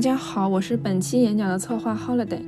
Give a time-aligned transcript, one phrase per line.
[0.00, 2.40] 大家好，我是本期演讲的策划 Holiday。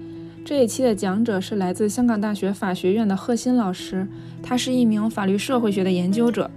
[0.42, 4.08] 这一期的讲者是来自香港大学法学院的贺新老师，
[4.42, 6.50] 他是一名法律社会学的研究者。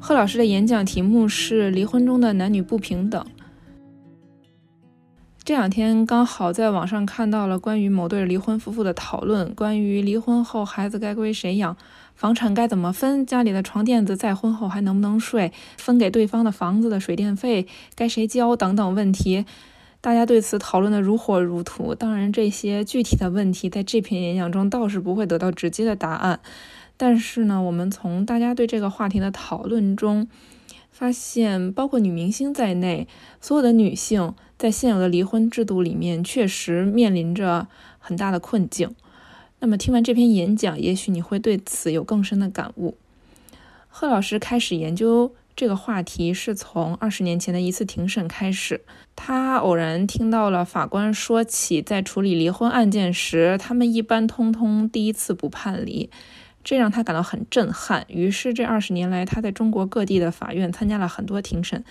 [0.00, 3.24] 贺老师的演讲题目是“离婚中的男女不平等”。
[5.44, 11.76] 这两天刚好在网上看到了关于某对离婚夫妇的讨论，关于离婚后孩子该归谁养，
[12.16, 19.44] 房产该怎么分，家里的床垫子再婚后还能不能睡，分给对方的房子的水电费该谁交等等问题。
[20.04, 21.94] 大家对此讨论的如火如荼。
[21.94, 26.40] 当然，这些具体的问题在这篇演讲中倒是不会得到直接的答案。
[26.98, 30.28] 但是呢，我们从大家对这个话题的讨论中
[30.90, 33.08] 发现，包括女明星在内，
[33.40, 37.66] 所有的女性在现有的离婚制度里面确实面临着
[37.98, 38.94] 很大的困境。
[39.60, 42.98] 那么，听完这篇演讲，也许你会对此有更深的感悟。
[43.88, 45.32] 贺老师开始研究。
[45.56, 48.80] 这个话题是从二十年前的一次庭审开始，
[49.14, 56.10] 他偶然听到了法官说起，在处理离婚案件时，他们一般通通第一次不判离，
[56.64, 58.04] 这让他感到很震撼。
[58.08, 61.84] 于是这二十年来，他在中国各地的法院参加了很多庭审，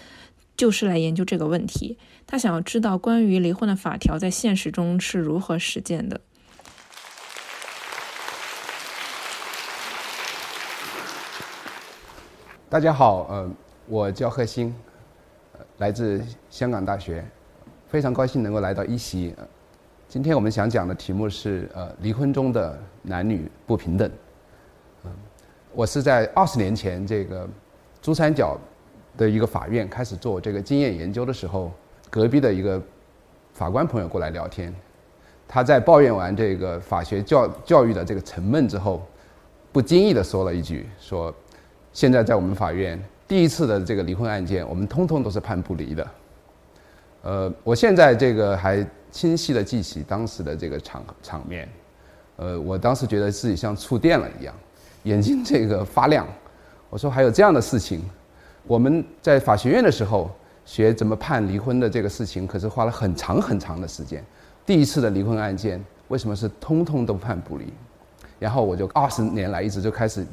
[0.58, 1.98] 就是来研究这个问题。
[2.28, 6.20] 他想要知道关于离婚的法条在现实中是如何实践的。
[12.74, 13.48] 大家好，呃，
[13.86, 14.74] 我叫贺新，
[15.78, 17.24] 来自香港大学，
[17.88, 19.32] 非常高兴能够来到一席。
[20.08, 24.12] 今天我们想讲的题目是呃离婚中的男女不平等。
[25.06, 25.12] 嗯，
[25.72, 27.48] 我是在二十年前这个
[28.02, 28.58] 珠三角
[29.16, 31.72] 的一个法院开始做这个经验研究的时候，
[32.10, 32.82] 隔壁的一个
[33.54, 34.74] 法官朋友过来聊天，
[35.48, 39.00] 他在抱怨完这个法学教教育的这个沉闷之后，
[39.72, 41.32] 不经意的说了一句说。
[41.94, 46.08] 现在在我们法院第一次的这个离婚案件，我们通通都是判不离的。
[47.22, 51.70] 呃，我现在这个还清晰的记起当时的这个场场面，
[52.36, 54.54] 呃，我当时觉得自己像触电了一样，
[55.04, 56.28] 眼睛这个发亮。
[56.90, 58.04] 我说还有这样的事情？
[58.66, 60.30] 我们在法学院的时候
[60.66, 64.24] 学怎么判离婚的这个事情，可是花了很长很长的时间。
[64.66, 67.72] 第一次的离婚案件为什么是通通都判不离？
[68.40, 70.26] 然后我就二十年来一直就开始，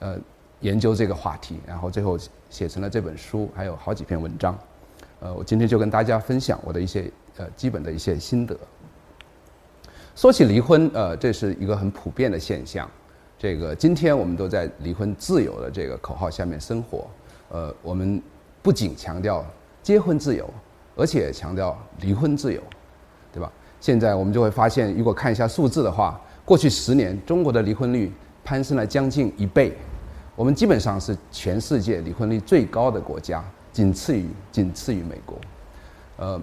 [0.00, 0.18] 呃。
[0.60, 4.58] 研究这个话题，然后最后写成了这本书，还有好几篇文章。
[5.20, 8.56] 呃，我今天就跟大家分享我的一些呃基本的一些心得。
[10.14, 12.88] 说起离婚，呃，这是一个很普遍的现象。
[13.38, 17.06] 这个今天我们都在离婚自由的这个口号下面生活。
[17.48, 18.22] 呃，我们
[18.62, 19.44] 不仅强调
[19.82, 20.48] 结婚自由，
[20.94, 22.60] 而且强调离婚自由，
[23.32, 23.50] 对吧？
[23.80, 28.12] 现在我们就会发现，如果看一下数字的话，过去十年中国的离婚率
[28.44, 29.74] 攀升了将近一倍。
[30.40, 35.38] 我们基本上是全世界离婚率最高的国家，仅次于仅次于美国。
[36.16, 36.40] 呃，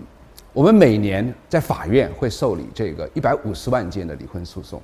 [0.54, 4.80] 我们每年在法院会受理这个一百五十万件的离婚诉讼，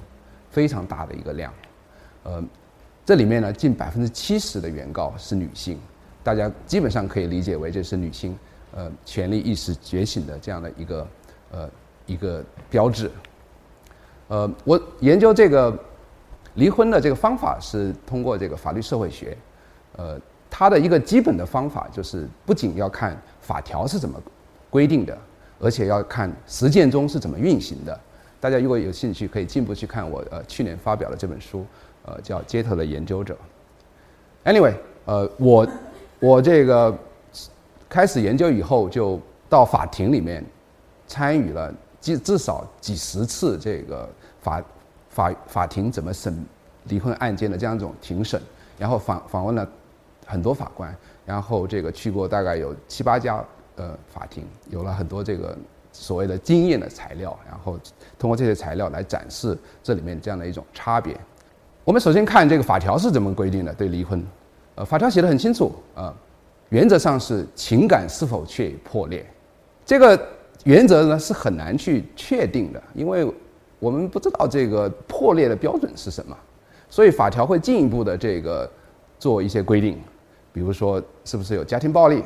[0.49, 1.53] 非常大的一个量。
[2.23, 2.43] 呃，
[3.05, 5.79] 这里面呢，近百分之七十的原告是女性，
[6.23, 8.35] 大家基本上可以理解为这是女性
[8.75, 11.07] 呃权利意识觉醒的这样的一个
[11.51, 11.69] 呃
[12.07, 13.11] 一个标志。
[14.27, 15.79] 呃，我研究这个。
[16.55, 19.35] 离婚的这个方法是通过这个法律社会学，
[19.97, 20.19] 呃，
[20.51, 24.21] 它的一个基本的方法就是不仅要看法条是怎么
[24.69, 25.17] 规定的，
[25.59, 27.99] 而且要看实践中是怎么运行的。
[28.39, 31.65] 大家如果有兴趣，可以进一步去看我呃去年发表的这本书，
[32.05, 33.35] 呃，叫《街头的研究者》。
[34.51, 34.75] Anyway，
[35.05, 35.67] 呃，我
[36.19, 36.95] 我这个
[37.89, 40.45] 开始研究以后，就到法庭里面
[41.07, 44.07] 参与了至至少几十次这个
[44.39, 44.63] 法。
[45.13, 46.45] 法法庭怎么审
[46.85, 48.41] 离婚案件的这样一种庭审，
[48.79, 49.65] 然后访访问了
[50.25, 50.93] 很多法官，
[51.23, 53.45] 然后这个去过大概有七八家
[53.75, 55.55] 呃法庭，有了很多这个
[55.91, 57.79] 所谓的经验的材料，然后
[58.17, 61.15] 通过这些材料来展示这里面这样的一种差别。
[61.85, 64.25] 我们首先看这个法条是怎么规定的对离婚，
[64.75, 66.13] 呃，法条写的很清楚啊，
[66.69, 69.25] 原则上是情感是否确已破裂，
[69.85, 70.19] 这个
[70.63, 73.31] 原则呢是很难去确定的，因为。
[73.83, 76.33] 我们不知道这个破裂的标准是什么，
[76.89, 78.69] 所以法条会进一步的这个
[79.19, 80.01] 做一些规定，
[80.53, 82.23] 比如说是不是有家庭暴力，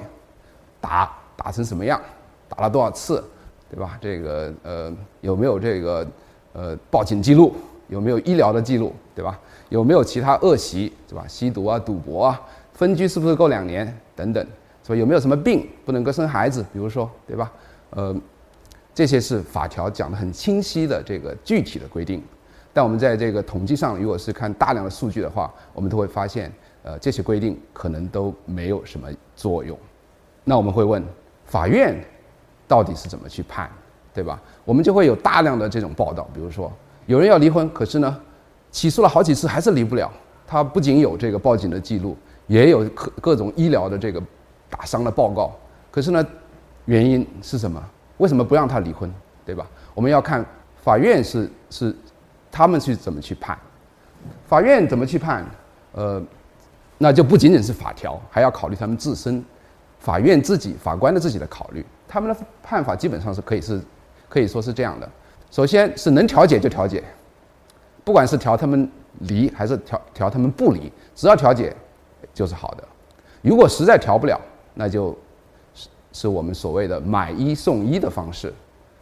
[0.79, 1.99] 打打成什么样，
[2.47, 3.23] 打了多少次，
[3.71, 3.97] 对吧？
[3.99, 6.07] 这个呃有没有这个
[6.53, 7.55] 呃报警记录，
[7.87, 9.39] 有没有医疗的记录，对吧？
[9.69, 11.25] 有没有其他恶习，对吧？
[11.27, 12.39] 吸毒啊、赌博啊，
[12.71, 14.45] 分居是不是够两年等等，
[14.83, 14.95] 是吧？
[14.95, 17.51] 有没有什么病不能够生孩子，比如说，对吧？
[17.89, 18.15] 呃。
[18.97, 22.19] 这些是法条讲的很清晰的这个具体的规定，
[22.73, 26.51] 但我们在这个统计上，如果是看大量的数据的话，我们都会发现，
[26.81, 29.77] 呃，这些规定可能都没有什么作用。
[30.43, 31.03] 那我们会问，
[31.45, 31.95] 法院
[32.67, 33.69] 到底是怎么去判，
[34.15, 34.41] 对吧？
[34.65, 36.73] 我们就会有大量的这种报道，比如说
[37.05, 38.19] 有人要离婚，可是呢，
[38.71, 40.11] 起诉了好几次还是离不了。
[40.47, 42.17] 他不仅有这个报警的记录，
[42.47, 44.19] 也有各各种医疗的这个
[44.71, 45.55] 打伤的报告，
[45.91, 46.25] 可是呢，
[46.85, 47.79] 原因是什么？
[48.17, 49.11] 为什么不让他离婚，
[49.45, 49.65] 对吧？
[49.93, 50.45] 我们要看
[50.83, 51.95] 法院是是
[52.51, 53.57] 他们去怎么去判，
[54.47, 55.45] 法院怎么去判，
[55.93, 56.21] 呃，
[56.97, 59.43] 那就不仅仅是法条，还要考虑他们自身，
[59.99, 63.81] 法院自己法官的自己的考虑，他们的判法基本上是可以是
[64.27, 65.09] 可以说是这样的：
[65.49, 67.03] 首先是能调解就调解，
[68.03, 68.89] 不管是调他们。
[69.21, 71.75] 离还是调调他们不离，只要调解
[72.35, 72.83] 就是好的。
[73.41, 74.39] 如果实在调不了，
[74.75, 75.17] 那就
[76.11, 78.53] 是我们所谓的买一送一的方式。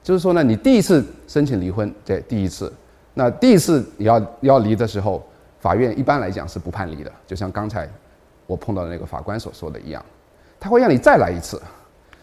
[0.04, 2.72] 就是说呢，你第一次申请离婚，对，第一次，
[3.14, 5.24] 那第一次你要要离的时候，
[5.60, 7.12] 法院一般来讲是不判离的。
[7.26, 7.90] 就像刚才
[8.46, 10.04] 我碰到的那个法官所说的一样，
[10.60, 11.62] 他会让你再来一次，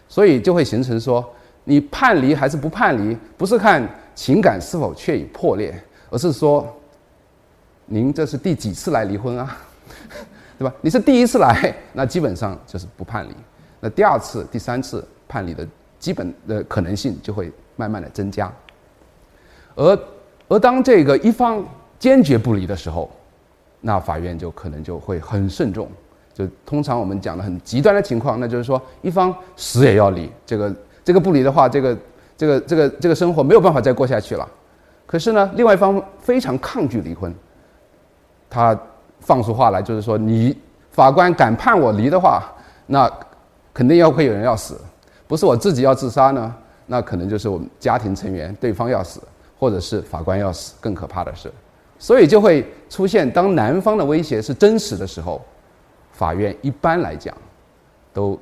[0.07, 1.27] 所以就会形成说，
[1.63, 5.73] 你判离还是不判离，不是看情感是否确已破裂，
[6.09, 6.67] 而是说。
[7.85, 9.57] 您这是第几次来离婚啊？
[10.57, 10.73] 对吧？
[10.79, 13.35] 你是第一次来，那基本上就是不判离。
[13.83, 15.67] 那第二次、第三次判离的
[15.99, 18.49] 基本的可能性就会慢慢的增加。
[19.75, 19.99] 而
[20.47, 21.61] 而当这个一方
[21.99, 23.11] 坚决不离的时候，
[23.81, 25.89] 那法院就可能就会很慎重。
[26.33, 30.31] 就通常我们讲的很极端的情况，那就是说一方死也要离。
[30.45, 31.97] 这个这个不离的话，这个
[32.37, 34.47] 这个这个这个生活没有办法再过下去了。
[35.05, 37.35] 可是呢，另外一方非常抗拒离婚。
[38.49, 38.79] 他
[39.19, 40.57] 放出话来，就是说，你
[40.91, 42.43] 法官敢判我离的话，
[42.85, 43.11] 那
[43.73, 44.79] 肯定要会有人要死，
[45.27, 46.55] 不是我自己要自杀呢，
[46.85, 49.21] 那可能就是我们家庭成员对方要死，
[49.57, 51.51] 或者是法官要死，更可怕的是，
[51.97, 55.41] 所以就会出现，当男方的威胁是真实的时候，
[56.11, 57.35] 法院一般来讲
[58.13, 58.39] 都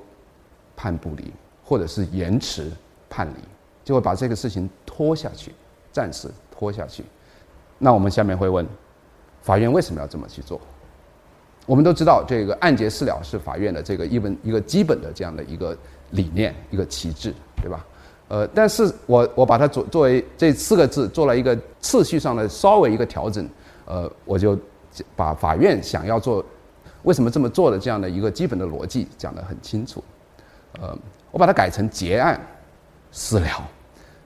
[0.75, 1.31] 判不离，
[1.63, 2.69] 或者是延迟
[3.09, 3.41] 判离，
[3.83, 5.53] 就会把这个事情拖下去，
[5.91, 7.05] 暂时拖下去。
[7.77, 8.67] 那我们下面会问。
[9.43, 10.61] 法院为什么要这么去做？
[11.65, 15.77] 我们都知道，这个案结事了是法院的这个一本一个基本的这样的一个
[16.11, 17.85] 理念，一个旗帜，对吧？
[18.27, 23.47] 呃，但是我我把它作作为这四个字做了一个次序上的稍微一个调整，
[23.85, 24.57] 呃，我就
[25.15, 26.43] 把法院想要做
[27.03, 30.03] 为什么这么做的这样的一个基本的逻辑讲得很清楚。
[30.79, 30.97] 呃，
[31.29, 32.39] 我把它改成结案
[33.11, 33.69] 私了。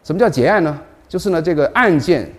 [0.03, 0.79] 什么叫结案呢？
[1.07, 2.31] 就是呢，这个案件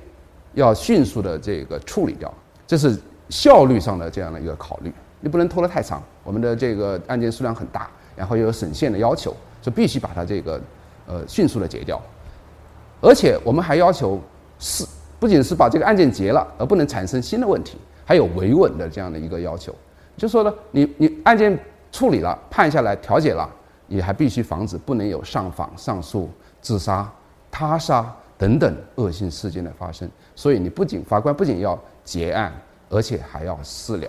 [0.54, 2.32] 要迅速的这个处理掉。
[2.64, 2.96] 这是
[3.28, 6.02] 效率上的这样的一个考虑，你不能拖得太长。
[6.22, 10.60] 我们的这个案件数量很大，然后又有审限的要求，就必须把它这个
[11.06, 12.00] 呃迅速的结掉。
[13.00, 14.20] 而且我们还要求
[14.58, 14.84] 是
[15.18, 19.74] 不仅是把这个案件结了，而不能产生新的问题，还有维稳的这样的一个要求。
[20.16, 21.58] 就说呢，你你案件
[21.92, 23.48] 处理了，判下来调解了，
[23.86, 26.30] 你还必须防止不能有上访、上诉、
[26.60, 27.10] 自杀、
[27.50, 30.08] 他杀等等恶性事件的发生。
[30.34, 32.52] 所以你不仅法官不仅要结案，
[32.88, 34.08] 而且还要私了。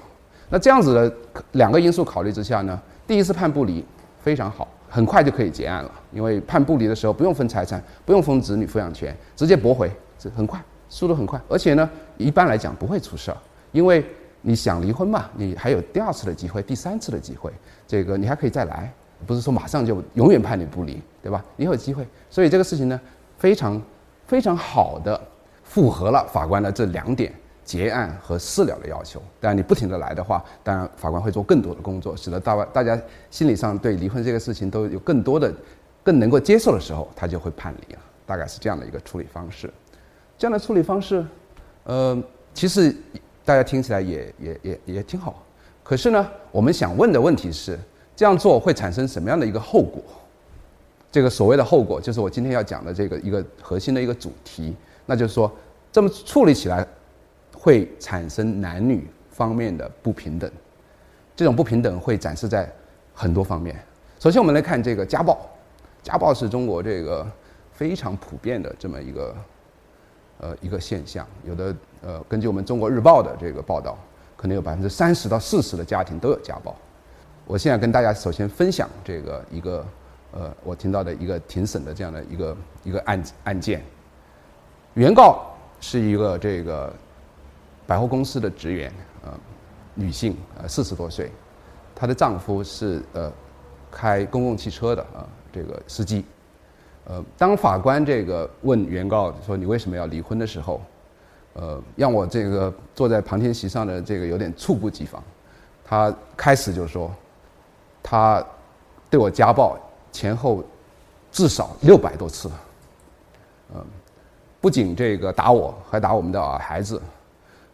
[0.50, 1.14] 那这样子的
[1.54, 3.84] 两个因素考虑之下呢，第一次判不离
[4.22, 5.92] 非常好，很快就可以结案了。
[6.12, 11.40] 因为判不离的时候不用分财产，不用分子女抚养权，直接驳回，这很快，速度很快。
[11.50, 13.38] 而且呢，一般来讲不会出事儿，
[13.74, 14.06] 因为
[14.42, 17.52] 你想离婚嘛，你还有第二次的机会，第三次的机会，
[17.86, 18.90] 这个你还可以再来，
[19.26, 21.44] 不是说马上就永远判你不离，对吧？
[21.58, 23.00] 你有机会，所以这个事情呢，
[23.38, 23.82] 非常
[24.26, 25.20] 非常好的
[25.64, 27.34] 符合了法官的这两点。
[27.68, 32.98] 结案和私了的要求，当然你不停的来的话，当然法官会做更多的工作，使得大大家
[33.30, 35.54] 心理上对离婚这个事情都有更多的、
[36.02, 38.00] 更能够接受的时候，他就会判离了。
[38.26, 39.70] 大概是这样的一个处理方式。
[40.38, 41.26] 这样的处理方式，
[41.84, 42.18] 呃，
[42.54, 42.96] 其实
[43.44, 45.44] 大家听起来也也也也挺好。
[45.84, 47.78] 可是呢，我们想问的问题是，
[48.16, 50.02] 这样做会产生什么样的一个后果？
[51.12, 54.74] 这个所谓的后果，就是我今天要讲的这个一个核心的一个主题，
[55.06, 55.52] 那就是说，
[55.92, 56.88] 这么处理起来。
[57.68, 60.50] 会产生男女方面的不平等，
[61.36, 62.72] 这种不平等会展示在
[63.14, 63.76] 很多方面。
[64.22, 65.38] 首先，我们来看这个家暴，
[66.02, 67.30] 家暴是中国这个
[67.74, 69.36] 非常普遍的这么一个
[70.40, 71.28] 呃一个现象。
[71.44, 73.98] 有的呃，根据我们中国日报的这个报道，
[74.38, 76.74] 可能有百分之三十到四十的家庭都有家暴。
[77.46, 79.86] 我现在跟大家首先分享这个一个
[80.32, 83.84] 呃我听到的一个庭审的这样的一个一个案案件，
[84.94, 86.94] 原告是一个这个。
[87.88, 89.34] 百货公司的职员，呃，
[89.96, 91.32] 女性，呃，四十多岁，
[91.96, 93.32] 她的丈夫是呃，
[93.90, 96.26] 开公共汽车的啊，这个司机，
[97.06, 100.82] 呃，当法官这个问原告说你为什么要离婚的时候，
[101.54, 105.24] 呃，让我这个坐在旁听席上的这个有点猝不及防，
[105.86, 107.10] 他开始就说，
[108.04, 108.46] 他
[109.10, 109.78] 对我家暴，
[110.12, 110.62] 前后
[111.32, 112.52] 至少六百多次，
[113.74, 113.82] 呃，
[114.60, 117.02] 不仅这个打我，还打我们的孩子，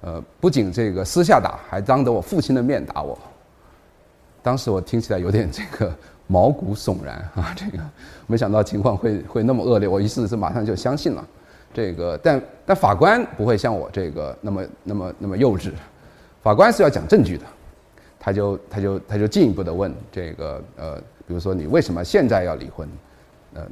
[0.05, 3.17] 呃，不仅这个私下打，还当着我父亲的面打我。
[4.41, 5.95] 当时我听起来有点这个
[6.27, 7.81] 毛骨悚然啊， 这个
[8.27, 11.25] 没想到情况会会那么恶劣，我一试是马上就相信了。
[11.73, 15.71] 这个，但但法官不会像我这个那么那么那么幼稚，
[16.41, 17.45] 法官是要讲证据的，
[18.19, 22.87] 他就他就他就进一步的问这个呃，比如说你为什么现在要离婚？
[23.53, 23.65] 呃，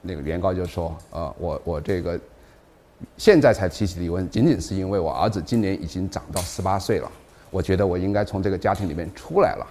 [0.00, 2.18] 那个原告就说呃，我我这个
[3.16, 7.10] 现在才提起离婚，仅仅是因为我儿子今年已经长到十八岁了，
[7.50, 9.66] 我觉得我应该从这个家庭里面出来了。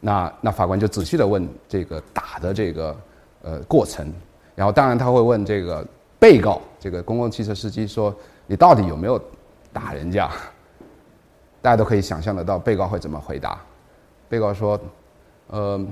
[0.00, 2.96] 那那法官就仔细的问这个打的这个
[3.42, 4.12] 呃过程，
[4.54, 5.86] 然后当然他会问这个
[6.18, 8.14] 被告这个公共汽车司机说
[8.46, 9.20] 你到底有没有
[9.72, 10.30] 打人家？
[11.62, 13.58] 大家都可以想象得到被告会怎么回答。
[14.28, 14.80] 被告说，
[15.48, 15.84] 呃，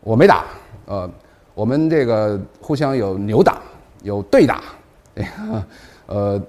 [0.00, 0.46] 我没打，
[0.86, 1.10] 呃，
[1.54, 3.60] 我们这个互相有扭打，
[4.02, 4.62] 有对打，
[6.08, 6.42] 呃，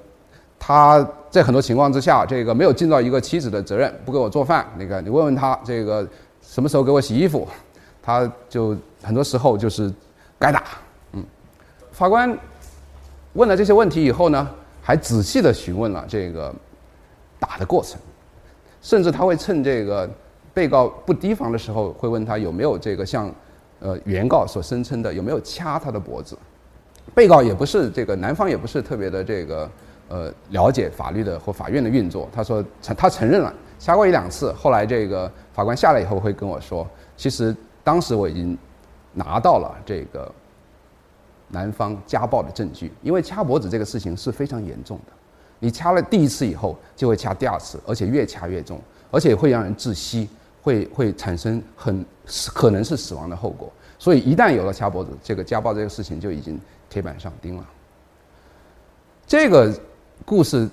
[0.58, 6.06] 他在很多情况之下这个没有尽到一个妻子的责任，不给我做饭，那个你问问他这个。
[6.42, 7.48] 什么时候给我洗衣服，
[8.02, 9.94] 他就很多时候就是
[10.40, 10.64] 该打。
[11.12, 11.24] 嗯，
[11.92, 12.36] 法官
[13.34, 14.50] 问了这些问题以后呢，
[14.82, 16.52] 还仔细的询问了这个
[17.40, 18.00] 打的过程，
[18.82, 20.10] 甚至他会趁这个
[20.52, 23.32] 被告不提防的时候，会问他有没有这个像
[23.80, 26.36] 呃原告所声称的有没有掐他的脖子。
[27.14, 29.70] 被告也不是这个男方也不是特别的这个
[30.08, 33.54] 呃了解法律的或法院的运作，他说承他承认了。
[33.80, 36.86] 掐过一两次，后来这个法官下来以后会跟我说，
[37.16, 38.58] 其实当时我已经
[39.14, 40.30] 拿到了这个
[41.48, 45.14] 男方家暴的证据，因为掐脖子这个事情是非常严重的，
[45.60, 50.28] 你掐了第一次以后就会掐第二次，而且越掐越重，而且会让人窒息，
[50.62, 52.06] 会会产生很
[52.54, 57.66] 可能是死亡的后果，所以一旦有了掐脖子，这个家暴这个事情就已经铁板上钉了。
[59.28, 59.74] 这个
[60.26, 60.68] 故事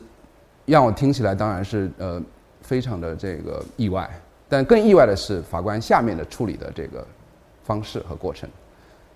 [0.64, 2.23] 让我听起来当然是呃。
[2.62, 4.11] 非常的这个意外，
[4.49, 7.06] 但更意外的是法官下面的处理的这个
[7.62, 8.50] 方式和过程。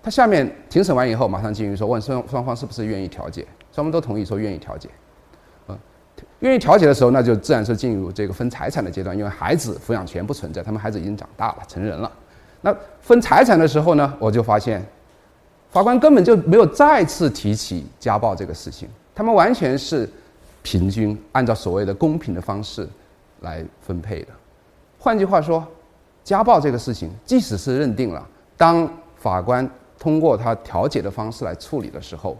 [0.01, 4.87] 他下面庭审完以后，马上进行说问双双方是不是愿意调解，双方都同意说愿意调解。
[5.67, 5.77] 啊，
[6.39, 12.09] 愿意调解的时候，那就自然是进入这个分财产的阶段，因为孩子抚养权不存在，他们孩子已经长大了，成人了。
[12.61, 14.81] 那分财产的时候呢，我就发现
[15.71, 20.07] 法官根本就没有再次提起家暴这个事情，他们完全是
[20.61, 22.87] 平均按照所谓的公平的方式。
[23.43, 24.27] 来分配的，
[24.99, 25.67] 换句话说，
[26.23, 28.23] 家暴这个事情，即使是认定了，
[28.55, 32.37] 当法官通过他调解的方式来处理的时候，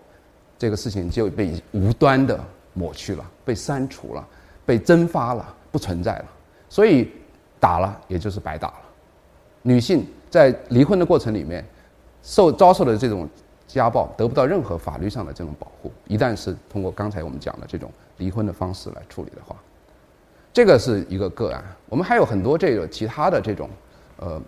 [0.60, 2.40] 这个事情就被无端的
[2.74, 4.24] 抹去了，被删除了，
[4.64, 6.26] 被蒸发了，不存在了。
[6.70, 7.10] 所以
[7.60, 8.82] 打了也就是白打了。
[9.64, 11.66] 女性在离婚的过程里面，
[12.24, 13.28] 受遭受的这种
[13.68, 15.92] 家暴得不到任何法律上的这种保护。
[16.08, 19.56] 一旦是通过刚才我们讲的这种离婚的方式来处理的话。
[20.54, 23.70] 这个是一个个案，我们还有很多这个其他的这种，
[24.18, 24.42] 呃，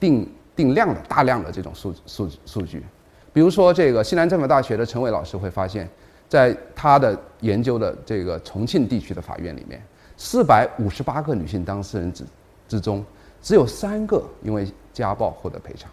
[0.00, 2.82] 定定量的大量的这种数数数据，
[3.30, 5.86] 比如说这个西南政法大学的陈伟老师会发现，
[6.30, 9.82] 在他的研究的这个重庆地区的法院里面，
[10.16, 12.24] 四百五十八个女性当事人之
[12.66, 13.04] 之中，
[13.42, 15.90] 只有三个因为家暴获得赔偿，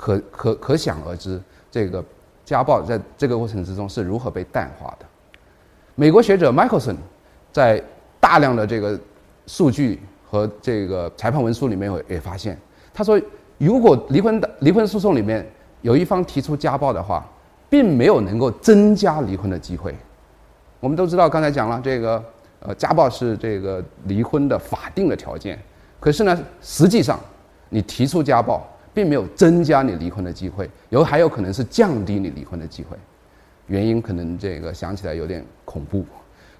[0.00, 1.40] 可可可想而知，
[1.70, 2.02] 这个
[2.44, 5.06] 家暴在这个过程之中是如何被淡化的。
[5.94, 6.96] 美国学者 Michelson。
[7.52, 7.82] 在
[8.20, 8.96] 大量的这个
[9.44, 12.56] 数据和这个裁判文书里面，也也发现，
[12.94, 13.20] 他说，
[13.58, 15.44] 如果离婚的离婚诉讼里面
[15.82, 17.28] 有一方提出家暴的话，
[17.68, 19.92] 并没有能够增加离婚的机会。
[20.78, 22.24] 我们都知道，刚才讲了这个，
[22.60, 25.58] 呃，家暴是这个离婚的法定的条件。
[25.98, 27.18] 可是呢，实际上
[27.68, 32.96] 你提出家暴，并没有增加你离婚的机会，有还有可能是降低你离婚的机会。
[33.66, 36.04] 原因可能这个想起来有点恐怖。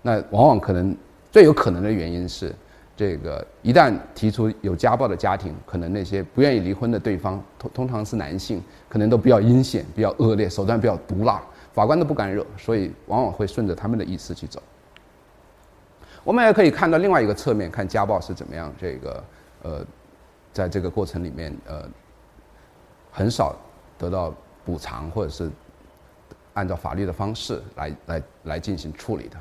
[0.02, 0.96] 那往往可能
[1.30, 2.54] 最有可能的原因是，
[2.96, 14.62] 这个一旦提出有家暴的家庭，可能那些不愿意离婚的对方通通常是男性，可能都比较阴险、比较恶劣、手段比较毒辣，法官都不敢惹，所以往往会顺着他们的意思去走。
[16.22, 19.24] 我们也可以看到另外一个侧面，看家暴是怎么样这个
[19.62, 19.84] 呃，
[20.52, 21.88] 在这个过程里面呃，
[23.10, 23.56] 很少
[23.98, 25.50] 得到补偿，或者是
[26.54, 29.36] 按照法律的方式来来来进行处理的。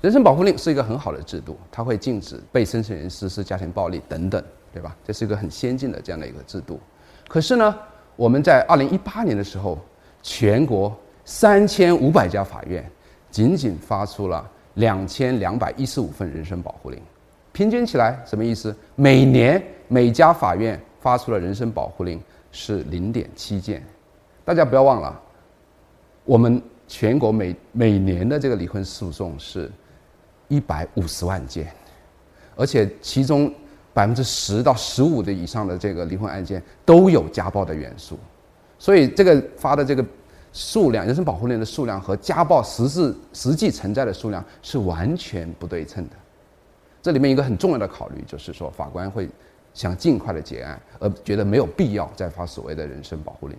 [0.00, 4.96] 人身保护令是一个很好的制度，它会禁止被申请人实施家庭暴力等等，对吧？
[5.04, 6.80] 这是一个很先进的这样的一个制度。
[7.28, 7.78] 可是呢，
[8.16, 9.78] 我们在二零一八年的时候，
[10.22, 10.96] 全国
[11.26, 12.90] 三千五百家法院
[13.30, 16.98] 仅仅发出了两千两百一十五份人身保护令，
[17.52, 18.74] 平均起来什么意思？
[18.96, 22.18] 每年每家法院发出了人身保护令
[22.52, 23.84] 是零点七件，
[24.44, 25.20] 大家不要忘了，
[26.24, 29.70] 我们全国每每年的这个离婚诉讼是
[30.48, 31.72] 一百五十万件，
[32.56, 33.52] 而且其中
[33.92, 38.18] 百分之十到十五的以上的这个离婚案件都有家暴的元素，
[38.78, 40.04] 所以这个发的这个
[40.52, 46.16] 数量，人身保护令的数量和家暴实质实际存在的数量是完全不对称的。
[47.00, 49.28] 这里面一个很重要的考虑就是说，法官会
[49.72, 53.56] 想尽快的结案，而觉得没有必要再发所谓的人身保护令。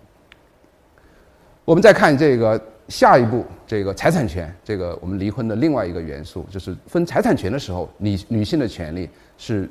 [1.64, 9.70] 我们再看这个下一步，这个财产权，这个我们离婚的另外一个元素，就是分财产权的时候，女女性的权利是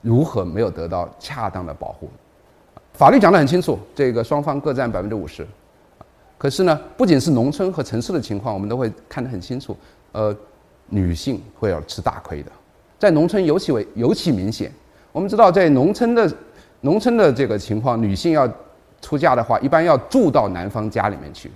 [0.00, 2.08] 如何没有得到恰当的保护。
[2.92, 5.46] 法律讲得很清楚，这个双方各占百分之五十。
[6.38, 9.76] 可是呢，不仅是农村和城市的情况，我们都会看得很清楚，
[10.12, 10.34] 呃，
[10.86, 12.52] 女性会要吃大亏的。
[12.96, 14.72] 在农村尤其为尤其明显。
[15.18, 16.32] 我们知道，在农村的
[16.82, 18.48] 农村的这个情况，女性要
[19.02, 21.50] 出嫁的话，一般要住到男方家里面去。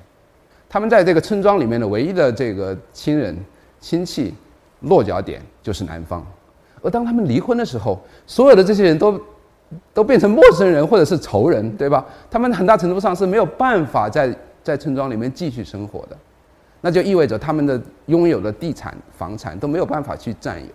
[0.69, 3.37] 他们在这个村庄里面的唯一的这个亲人
[3.81, 4.35] 亲戚
[4.81, 6.26] 落脚点就是男方。
[6.83, 9.21] 而当他们离婚的时候，所有的这些人都
[9.95, 12.04] 都变成陌生人或者是仇人，对吧？
[12.28, 16.19] 他们很大程度上是没有办法在在村庄里面继续生活的。
[16.81, 20.69] 那就意味着他们的拥有的地产房产都没有办法去占有。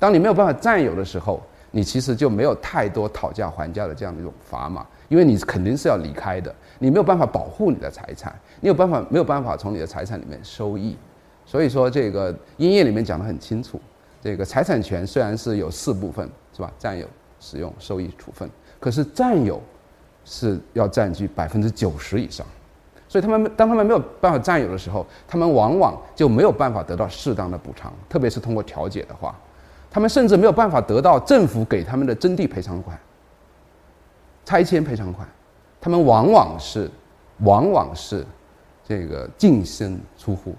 [0.00, 1.40] 当你没有办法占有的时候，
[1.74, 10.96] 你其实就没有太多讨价还价的这样的一种砝码，因为你肯定是要离开的，你没有办法保护你的财产，你有办法没有办法从你的财产里面收益，
[11.46, 13.80] 所以说这个音乐里面讲得很清楚，
[14.20, 16.70] 这个财产权虽然是有四部分，是吧？
[16.78, 17.06] 占有、
[17.40, 18.48] 使用、收益、处分，
[18.78, 19.60] 可是占有
[20.26, 22.46] 是要占据百分之九十以上，
[23.08, 29.34] 所以他们当他们没有办法占有的时候，他们往往就没有办法得到适当的补偿，特别是通过调解的话。
[29.92, 32.98] 他们甚至没有办法得到政府给他们的征地赔偿款、
[34.42, 35.28] 拆迁赔偿款，
[35.78, 36.90] 他们往往是，
[37.40, 38.24] 往往是，
[38.82, 40.54] 这个净身出户。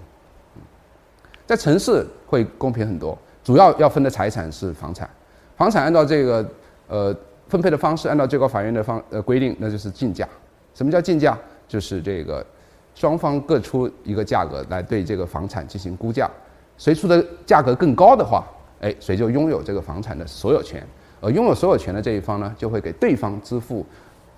[1.44, 5.10] 在城市会公平很多，主要要分的财产是房产，
[5.56, 6.48] 房产按照这个
[6.86, 7.16] 呃
[7.48, 10.28] 分配的方式，按照最高法院的方呃规定，那就是竞价。
[10.74, 11.36] 什么叫竞价？
[11.66, 12.46] 就是这个
[12.94, 16.30] 双方各出一个价格来对这个房产进行估价，
[16.78, 18.44] 谁出的价格更高的话。
[18.84, 20.86] 哎，谁就拥有这个房产的所有权，
[21.22, 23.84] 而拥有所有权的这一方呢，就会给对方支付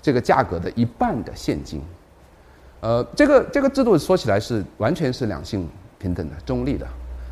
[0.00, 1.82] 这个价格的一半的现金。
[2.80, 6.86] 呃，这个这个制度说起来是完全是两性平等的、中立的，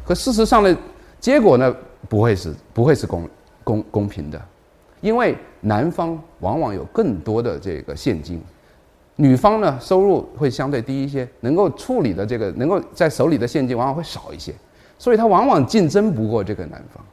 [0.04, 0.76] 可事实上呢，
[1.20, 1.72] 结果呢
[2.08, 3.30] 不会是不会是公
[3.62, 4.42] 公公平的，
[5.00, 8.42] 因为男方往往有更多的这个现金，
[9.14, 14.52] 女方呢收入会相对低一些，能够处理的这个能够在手里的现金往往会少一些。
[14.98, 17.04] 所以，他往往竞争不过这个男方，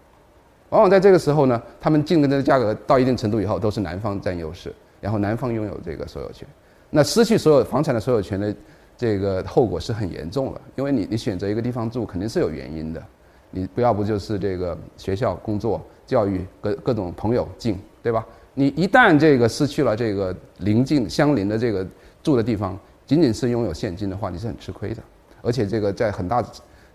[0.70, 6.48] 往往在这个时候呢，他们竞争的价格到一定程度以后，都是男方占优势，然后男方拥有这个所有权。
[6.89, 8.56] 那失去所有房产的所有权的
[8.96, 13.04] 这个后果是很严重的，因为你你选择一个地方住，肯定是有原因的。
[13.50, 18.26] 你不要不就是这个学校、工作、教育各各种朋友近，对吧？
[18.54, 21.86] 你一旦这个失去了这个邻近相邻的这个
[22.24, 25.02] 住的地方，仅仅是拥有现金的话，你是很吃亏的，
[25.41, 26.41] 而且这个在很大。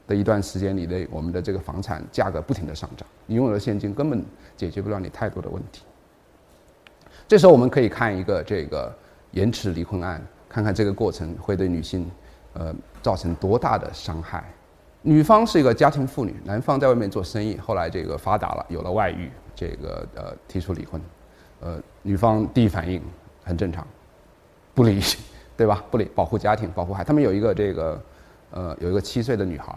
[0.06, 4.24] 的一段时间里内，我们的这个房产价格不停的上涨，你拥有的现金根本
[4.56, 5.82] 解决不了你太多的问题。
[7.26, 8.94] 这时候我们可以看一个这个
[9.32, 12.08] 延迟离婚案，看看这个过程会对女性，
[12.52, 14.44] 呃，造成多大的伤害。
[15.02, 21.00] 女方是一个家庭妇女，男方在外面做生意，后来这个发达了，有了外遇，这个呃提出离婚，
[21.60, 23.02] 呃，女方第一反应
[23.42, 23.84] 很正常，
[24.72, 25.00] 不离，
[25.56, 25.84] 对吧？
[25.90, 28.00] 不离，保护家庭，保护孩，他们有一个这个，
[28.52, 29.76] 呃，有一个七岁的女孩。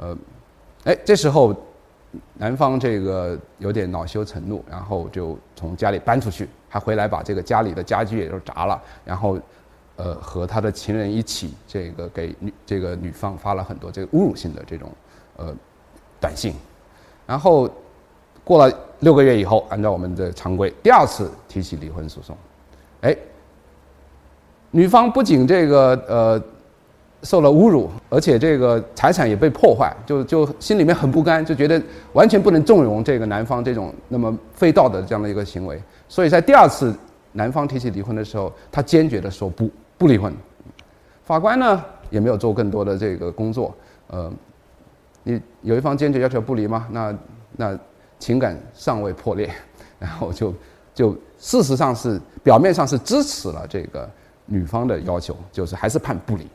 [0.00, 0.16] 呃，
[0.84, 1.54] 哎，这时候，
[2.38, 9.38] 男方这个有点恼羞成怒，然后就从家里搬出去，还回来把这个家里的家具也都砸了，然后，
[9.96, 14.90] 呃，和他的情人一起，这个给女这个女方发了很多这个侮辱性的这种，
[15.36, 15.54] 呃，
[16.18, 16.54] 短信，
[17.26, 17.68] 然后
[18.42, 22.34] 过了六个月以后，按照我们的常规，第二次提起离婚诉讼，
[23.02, 23.14] 哎，
[24.70, 26.42] 女方不仅这个呃。
[27.22, 31.80] 受了侮辱，而且这个财产也被破坏，就就心里面很不甘，就觉得
[32.14, 35.80] 完全不能纵容这个男方这种那么非道德这样的一个行为。
[36.08, 36.94] 所以在第二次
[37.32, 40.32] 男方提起离婚的时候，他坚决的说不不离婚。
[41.22, 43.74] 法官呢也没有做更多的这个工作，
[44.08, 44.32] 呃，
[45.22, 46.88] 你有一方坚决要求不离吗？
[46.90, 47.18] 那
[47.56, 47.78] 那
[48.18, 49.50] 情感尚未破裂，
[49.98, 50.54] 然后就
[50.94, 54.08] 就事实上是表面上是支持了这个
[54.46, 56.46] 女方的要求，就是还是判不离。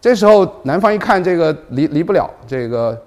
[0.00, 3.00] 这时候，男方一看这个离离不了，这个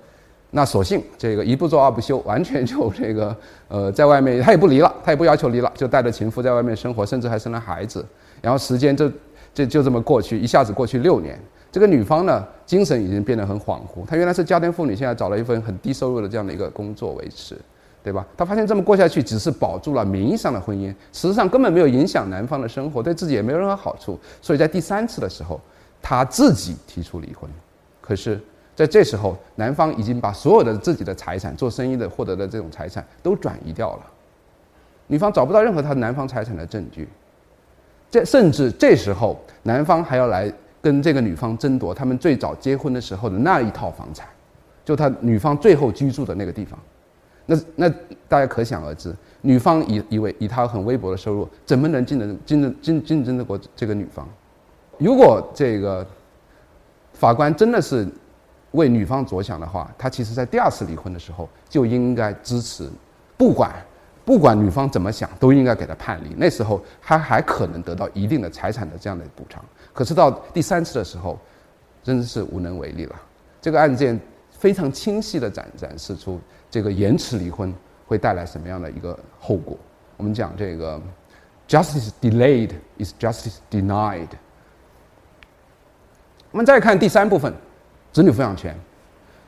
[0.51, 3.35] 那索性这个一不做二不休，完全就这个
[3.67, 8.05] 呃，在外面他也不离了，他也不要求离了，就带着情妇在外面生活，甚至还生了孩子。
[8.41, 9.11] 然后时间就
[9.53, 11.39] 这就这么过去，一下子过去六年。
[11.71, 14.03] 这个女方呢，精神已经变得很恍惚。
[14.07, 17.55] 她原来是家庭妇女，现在找了一份很低收入的这样的一个工作维持，
[18.03, 18.25] 对吧？
[18.35, 24.19] 她发现这么过下去，只是保住了名义上的婚姻，实际上根本没有影响男方的生活，对自己也没有任何好处。
[24.41, 25.61] 所以在第三次的时候，
[26.01, 27.49] 她自己提出离婚。
[28.01, 28.39] 可是，
[28.75, 34.05] 在这时候，男方已经把所有的自己的财产、做生意的获得的这种财产都转移掉了，
[35.07, 37.07] 女方找不到任何他男方财产的证据。
[38.09, 40.51] 这甚至这时候，男方还要来。
[40.81, 44.25] 跟这个女方争夺他们最早结婚的时候的那一套房产，
[44.85, 46.79] 就他女方最后居住的那个地方，
[47.45, 47.89] 那那
[48.29, 54.25] 大家可想而知，女方以以为以她很微薄的收入，怎么能竞争竞争竞竞争得过这个女方？
[54.99, 56.05] 如果这个
[57.13, 58.07] 法官真的是
[58.71, 62.87] 为女方着想的话，他其实在第二次离婚的时候就应该支持，
[63.37, 63.73] 不管
[64.23, 66.35] 不管女方怎么想，都应该给他判离。
[66.37, 69.63] 那时候他还可能得到一定的财产的这样的补偿。
[69.91, 71.39] 可是到第三次的时候，
[72.03, 73.15] 真是无能为力了。
[73.59, 74.19] 这个案件
[74.51, 77.73] 非常清晰的展展示出这个延迟离婚
[78.05, 79.77] 会带来什么样的一个后果。
[80.15, 81.01] 我们讲这个
[81.67, 84.27] ，justice delayed is justice denied。
[86.51, 87.53] 我们再看第三部分，
[88.11, 88.75] 子女抚养权。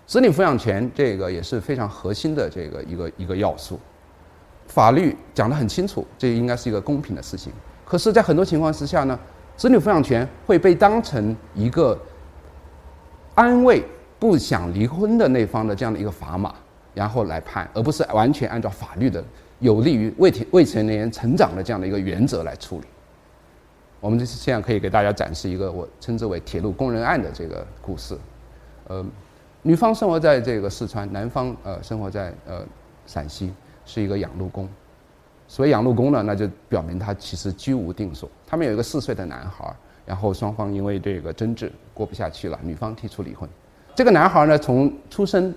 [0.05, 3.79] 子女抚养权这个也是非常核心的这个一个一个要素。
[4.67, 7.51] 法律讲得很清楚，这应该是一个公平的事情。
[7.85, 9.19] 可是，在很多情况之下呢？
[9.57, 11.99] 子女抚养权会被当成一个
[13.35, 13.83] 安慰
[14.17, 16.55] 不想离婚的那方的这样的一个砝码，
[16.93, 19.23] 然后来判，而不是完全按照法律的
[19.59, 22.85] 有利于未未成年人成长的这样的一个原则来处理。
[24.01, 28.17] 我们这次现在可以给大家展示一个我称之为“铁路工人案”的这个故事。
[28.87, 29.05] 呃，
[29.61, 32.65] 女方生活在这个四川，男方呃生活在呃
[33.05, 33.53] 陕西，
[33.85, 34.67] 是一个养路工。
[35.47, 38.27] 所以养路工呢，那就表明他其实居无定所。
[38.47, 39.71] 他们有一个四岁的男孩，
[40.03, 43.47] 然后双方因为这个争执过不下去了，女方提出离婚。
[43.93, 45.53] 这个男孩呢，从出生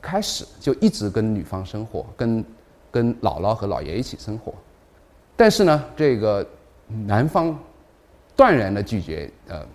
[0.00, 2.44] 开始就一直跟女方生活，跟
[2.92, 4.54] 跟姥姥和姥爷一起生活。
[5.42, 6.46] 但是呢，这个
[6.86, 7.58] 男方
[8.36, 9.66] 断然的拒绝呃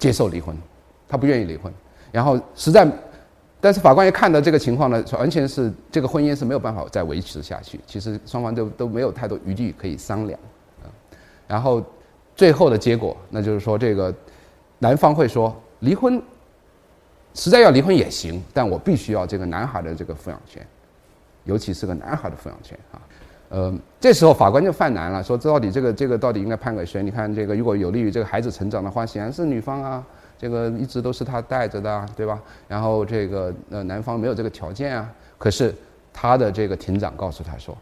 [0.00, 0.58] 接受离婚，
[1.08, 1.72] 他不愿意离婚，
[2.10, 2.84] 然后实在。
[3.60, 7.78] 但是法官一看到这个情况呢，完全是这个婚姻是没有办法再维持下去。
[7.86, 10.40] 其实双方都都没有太多余地可以商量，
[10.82, 10.90] 啊，
[11.46, 11.80] 然后
[12.34, 14.12] 最后的结果，那就是说这个
[14.80, 16.20] 男方会说离婚，
[17.32, 20.66] 实在要离婚也行，但我必须要这个男孩的这个抚养权，
[21.44, 23.00] 尤其是个男孩的抚养权啊，
[23.54, 27.04] 呃，这时候法官就犯难了，说这到底这个这个到底应该判给谁？
[27.04, 30.04] 你看这个如果有利于这个孩子成长的话，显然是女方啊。
[30.36, 32.42] 这个一直都是他带着的，对吧？
[32.66, 35.72] 然后这个呃男方没有这个条件啊，可是
[36.12, 37.78] 他的这个庭长告诉他说，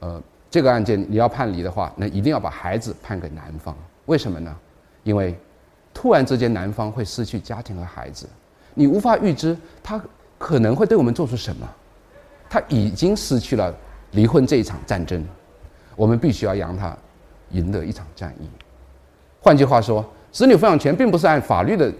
[0.00, 3.76] 呃，这个案件你要判离的话，那一定要把孩子判给男方。
[4.06, 4.56] 为什么呢？
[5.04, 5.38] 因为
[5.92, 8.26] 突然之间男方会失去家庭和孩子，
[8.72, 10.00] 你无法预知他
[10.38, 11.68] 可能会对我们做出什么。
[12.48, 13.72] 他已经失去了
[14.12, 15.24] 离婚这一场战争，
[15.94, 16.96] 我们必须要让他
[17.50, 18.48] 赢得一场战役。
[19.40, 20.04] 换句话说。
[20.32, 21.90] 子女抚养权并不是按法律的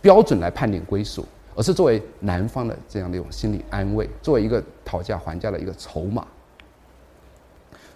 [0.00, 6.26] 标准来判定归属，而是作为男方的这样的一种心理安慰，作为一个讨价还价的一个筹码。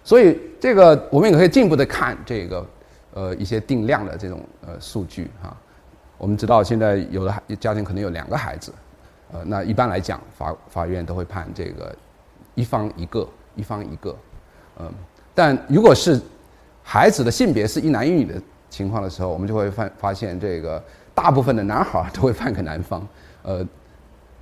[0.03, 2.63] 所以，这个我们也可以进一步的看这个
[3.15, 5.57] 呃一些定量的这种呃数据哈。
[6.19, 8.71] 我们知道现在有的家庭可能有两个孩子，
[9.31, 11.95] 呃，那一般来讲法法院都会判这个
[12.53, 14.15] 一方一个，一方一个，
[14.79, 14.91] 嗯，
[15.33, 16.19] 但如果是
[16.83, 18.41] 孩子的性别是一男一女的。
[18.71, 20.81] 情况的时候，我们就会发发现，这个
[21.13, 23.05] 大部分的男孩都会判给男方，
[23.43, 23.67] 呃，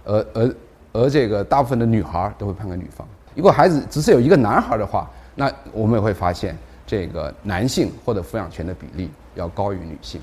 [0.06, 0.56] 而而
[0.94, 3.08] 而这个大部分的女孩都会判给女方。
[3.34, 10.22] 如果孩子只是有一个男孩的话，那我们也会发现，这个男性获得抚养权的比例要高于女性。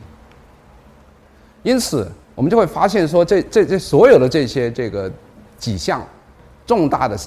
[1.65, 5.11] 因此，我们就会发现说，这这这所有的这些这个
[5.59, 6.01] 几项
[6.65, 7.19] 重大的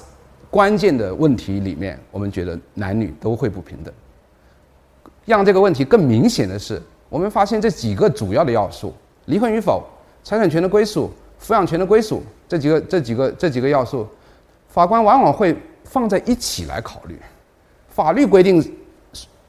[0.50, 3.94] 关键的问题里面，我们觉得男女都会不平等。
[5.24, 8.92] 让这个问题更明显的是，我们发现这几个主要的要素：
[9.26, 9.86] 离婚与否、
[10.24, 11.08] 财产权的归属、
[11.40, 14.06] 抚养权的归属这几个、这几个、这几个要素，
[14.68, 17.16] 法官往往会放在一起来考虑。
[17.88, 18.76] 法律规定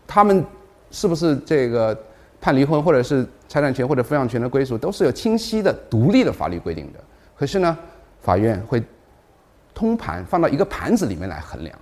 [0.05, 0.45] 他们
[0.91, 1.97] 是不是这个
[2.39, 6.99] 判离婚，或者是财产权或者抚养权的归属，都是有清晰的、独立的法律规定的。
[7.35, 7.75] 可是呢，
[8.21, 8.83] 法院会
[9.81, 11.75] 通盘放到一个盘子里面来衡量，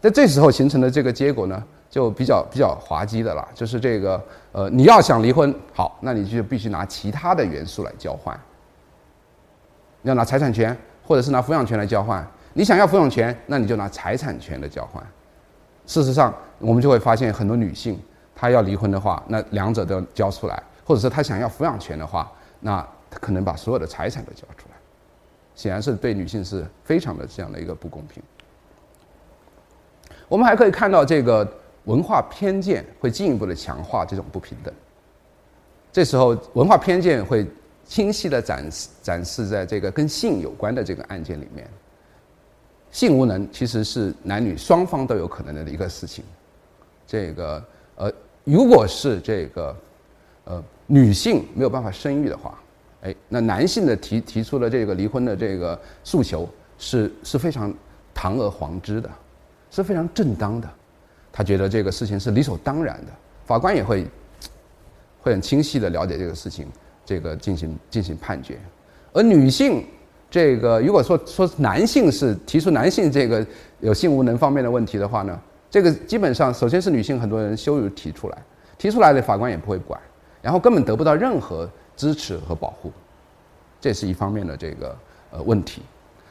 [0.00, 1.60] 在这时候形成的这个结果呢？
[1.90, 8.38] 就比较比较滑稽的了，就是这个呃，你要想离婚，好，那你就必须拿其他的元素来交换，
[10.02, 12.24] 要拿财产权或者是拿抚养权来交换。
[12.54, 15.04] 你想要抚养权，那你就拿财产权的交换。
[15.84, 18.00] 事实上，我们就会发现很多女性，
[18.34, 24.71] 她要离婚的话，那两者都交出来，或者是她想要抚养权的话，那她可能把所有的财产都交出来，
[25.54, 28.22] 显然是对女性是非常的这样的一个不公平。
[30.28, 31.46] 我们还可以看到，这个
[31.84, 34.72] 文化偏见会进一步的强化这种不平等。
[35.92, 37.46] 这时候，文化偏见会
[37.84, 41.68] 清晰的展示展示在这个跟性有关的这个案件里面。
[42.90, 46.24] 性无能其实是男女双方都有可能的一个事情。
[47.06, 47.62] 这个
[47.96, 48.12] 呃，
[48.44, 49.76] 如果是这个
[50.44, 52.58] 呃女性没有办法生育的话，
[53.02, 57.72] 哎，那男性的提提出了这个离婚的这个诉求是是非常
[58.14, 59.10] 堂而皇之的，
[59.70, 60.68] 是非常正当的。
[61.30, 63.12] 他觉得这个事情是理所当然的，
[63.44, 64.06] 法官也会
[65.20, 66.66] 会很清晰的了解这个事情，
[67.04, 68.58] 这个进行进行判决，
[69.12, 69.84] 而女性。
[70.30, 73.46] 这个如果说说男性是提出男性这个
[73.80, 75.38] 有性无能方面的问题的话呢，
[75.70, 78.38] 这个基本上首先是女性很多人羞于提出来，
[78.78, 80.00] 提出来的法官也不会管，
[80.40, 82.92] 然后根本得不到任何支持和保护，
[83.80, 84.96] 这是一方面的这个
[85.30, 85.82] 呃问题，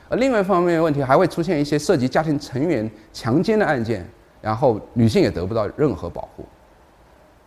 [0.09, 4.07] 而另外一方面的问题还会出现一些涉及家庭成员强奸的案件，
[4.41, 6.45] 然后女性也得不到任何保护。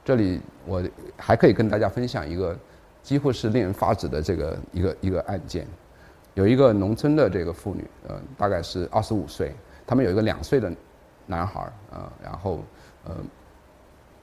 [0.05, 0.83] 这里我
[1.17, 2.57] 还可以跟大家分享一个
[3.03, 5.67] 几乎是令人发指的这个一个一个案件。
[6.35, 9.55] 有一个农村的这个妇女，呃，大概是二十五岁，
[9.87, 10.71] 他们有一个两岁的
[11.27, 12.65] 男孩儿，呃，然后
[13.05, 13.15] 呃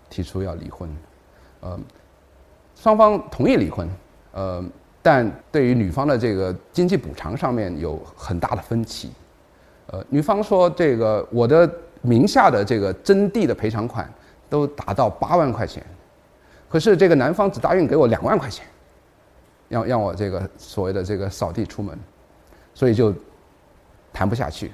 [0.09, 0.93] 提出要离婚，
[1.61, 1.79] 呃，
[2.81, 3.87] 双方同意离婚，
[4.31, 4.63] 呃，
[5.03, 9.11] 但对于女方的这个经济补偿上面有很大的分歧，
[9.85, 14.11] 呃，女方说这个我的名下的这个征地的赔偿款
[14.49, 15.85] 都达到八万块钱，
[16.67, 18.65] 可是这个男方只答应给我两万块钱。
[19.69, 21.97] 让让我这个所谓的这个扫地出门，
[22.73, 23.13] 所以就
[24.11, 24.71] 谈不下去。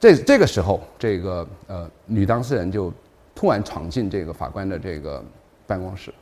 [0.00, 2.90] 这这个时候，这个呃女当事人就
[3.36, 5.22] 突然闯进这个法官的这个
[5.64, 6.12] 办公室，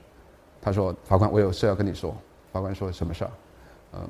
[0.61, 2.15] 他说：“法官，我有事要跟你说。”
[2.53, 3.31] 法官说：“什么事儿？”
[3.95, 4.09] 嗯，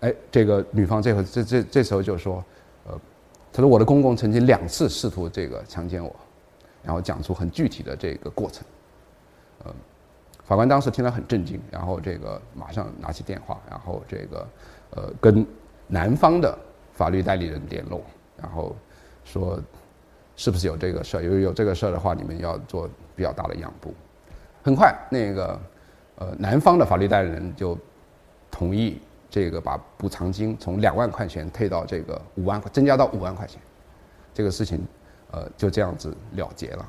[0.00, 2.44] 哎，这个女方这会这这这时候就说
[2.86, 3.00] ：“呃，
[3.52, 6.14] 她说我的公公曾经两次试图这个强奸我，
[6.82, 8.64] 然后讲出很具体的这个过程。”
[9.64, 9.74] 嗯。
[10.44, 14.48] 法官当时听了很震惊，然后这个马上拿起电话，然后这个
[14.92, 15.46] 呃跟
[15.86, 16.58] 男方的
[16.94, 18.00] 法律代理人联络，
[18.34, 18.74] 然后
[19.26, 19.60] 说
[20.36, 21.22] 是不是有这个事儿？
[21.22, 23.92] 有有这个事儿的话，你们要做比较大的让步。
[24.68, 25.58] 很快，那个
[26.16, 27.76] 呃男方的法律代理人就
[28.50, 29.00] 同意
[29.30, 33.58] 这个把补偿金从两万块钱退到这个五万块，增加到五万块钱。
[34.34, 34.78] 这个事情
[35.30, 36.86] 呃就这样子了结了。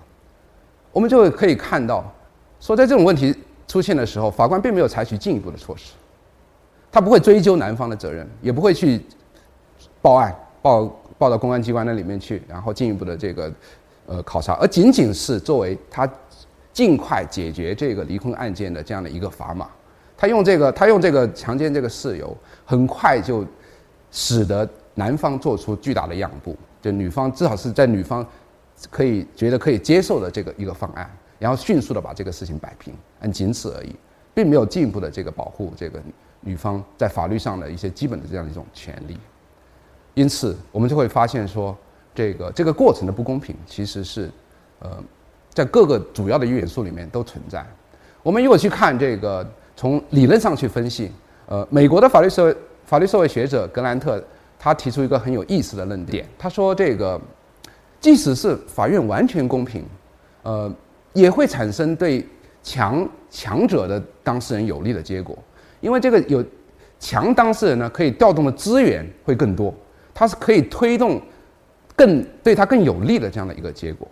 [0.91, 2.03] 我们就可以看到，
[2.59, 3.33] 说在这种问题。
[3.69, 5.93] 出现的时候，法官并没有采取进一步的措施，
[6.91, 9.05] 他不会追究男方的责任，也不会去
[10.01, 10.87] 报案报
[11.19, 13.53] 报到公安机关那里面去，然后进一步的这个
[14.07, 16.11] 呃考察，而仅仅是作为他
[16.79, 19.69] 尽快解决这个离婚案件的这样的一个砝码。
[20.15, 23.45] 他用这个他用这个强奸这个事由，很快就
[24.11, 24.65] 使得
[24.95, 28.25] 男方做出巨大的让步，就女方至少是在女方
[28.89, 31.13] 可以觉得可以接受的这个一个方案。
[31.37, 33.93] 然后迅速的把这个事情摆平，嗯，仅此而已，
[34.33, 36.01] 并没有进一步的这个保护这个
[36.39, 39.19] 女方在法律上的一些基本的这样一种权利。
[40.13, 41.77] 因此，我们就会发现说，
[42.15, 44.31] 这个这个过程的不公平其实是，
[44.79, 45.03] 呃，
[45.59, 47.65] 在各个主要的元素里面都存在。
[48.23, 49.45] 我们如果去看这个
[49.75, 51.11] 从理论上去分析，
[51.47, 54.23] 呃，美国的法律社会法律社会学者格兰特
[54.57, 57.19] 他提出一个很有意思的论点，他说这个
[57.99, 59.83] 即使是法院完全公平，
[60.43, 60.73] 呃。
[61.13, 62.23] 也会产生对
[62.61, 65.35] 强强者的当事人有利的结果，
[65.81, 66.45] 因为这个有
[66.99, 69.73] 强当事人呢，可以调动的资源会更多，
[70.13, 71.19] 他是可以推动
[71.95, 74.07] 更对他更有利的这样的一个结果。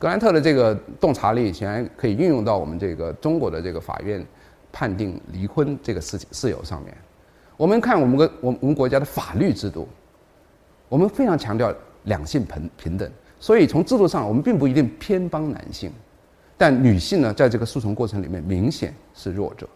[0.00, 4.26] 格兰特的这个洞察力显然可以运用到我们这个中国的这个法院
[4.72, 6.96] 判定离婚这个事情事由上面。
[7.58, 9.86] 我们看我们个我我们国家的法律制度，
[10.88, 11.70] 我们非常强调
[12.04, 13.12] 两性平平等。
[13.38, 15.92] 所以从制度上，我们并不一定偏帮男性，
[16.56, 19.68] 但女性呢，在这个诉讼过程里面明显是弱者，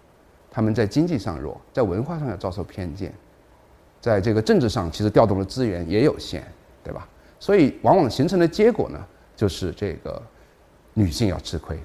[0.51, 3.13] 他们在经济上弱，在文化上要遭受偏见，
[4.01, 6.43] 在这个政治上其实调动的资源也有限，
[6.83, 7.07] 对吧？
[7.39, 8.99] 所以往往形成的结果呢，
[9.37, 10.21] 就是这个
[10.93, 11.79] 女性要吃亏。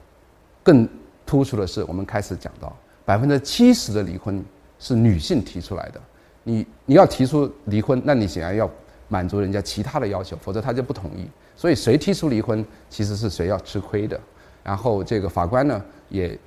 [0.63, 0.87] 更
[1.25, 4.43] 突出的是，我们开始讲到百分之七十的离婚
[4.77, 6.01] 是女性提出来的，
[6.43, 8.69] 你你要提出离婚，那你显然要
[9.07, 11.27] 满足人家其他的要求，否则他就不同意。
[11.55, 14.19] 所以谁提出离婚，其实是谁要吃亏的。
[14.63, 16.37] 然后这个法官呢，也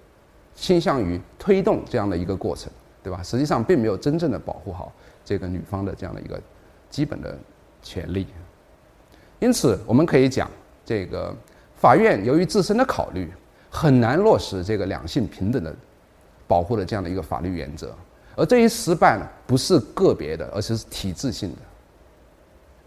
[0.55, 3.23] 倾向于推动这样的一个过程，对吧？
[3.23, 4.93] 实际上并没有真正的保护好
[5.25, 6.41] 这个女方的这样的一个
[6.89, 7.37] 基本的
[7.83, 8.27] 权利。
[9.41, 10.51] 因此，我们可以讲，
[10.85, 11.35] 这个
[11.77, 13.31] 法院由于自身的考虑，
[13.71, 15.75] 很难落实这个两性平等的
[16.47, 17.95] 保护的这样的一个法律原则。
[18.35, 21.59] 而这一失败呢，不是个别的，而是体制性的。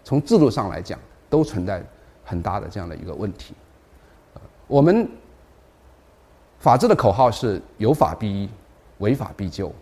[0.02, 0.98] 从制度上来讲，
[1.30, 1.82] 都存在
[2.24, 3.54] 很大的这样的一个问题。
[4.66, 5.08] 我们
[6.58, 8.48] 法治的口号是有法必依，
[8.98, 9.72] 违法必究。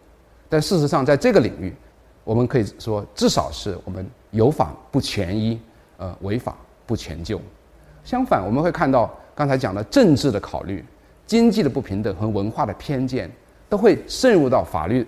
[0.48, 1.74] 但事实上，在这个领域，
[2.22, 5.58] 我们可以说，至少是我们有法不全依，
[5.96, 6.54] 呃，违法
[6.86, 7.40] 不全究。
[8.04, 10.84] 相反，我们会看到刚才讲的政治的考虑、
[11.26, 13.30] 经济的不平等和文化的偏见，
[13.68, 15.06] 都会渗入到法律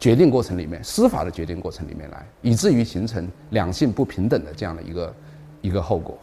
[0.00, 5.14] 决定过程里面、司法的决定过程里面来，以至于形成两性不平等的这样的一个
[5.60, 6.18] 一个后果。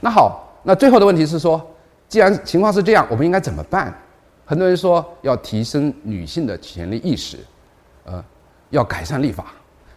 [0.00, 1.64] 那好，那最后的问题是说，
[2.08, 3.96] 既然情况是这样，我们应该怎么办？
[4.44, 7.38] 很多人说要提升女性的权利意识，
[8.04, 8.24] 呃，
[8.70, 9.52] 要改善立法。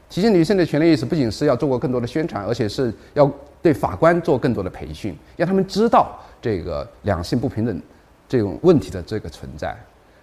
[0.10, 7.82] 提升女性的权利意识，不仅是要做过更多的宣传，而且是要对法官做更多的培训，让他们知道这个两性不平等
[8.28, 9.76] 这种问题的这个存在。